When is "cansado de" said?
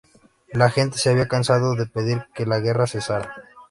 1.27-1.85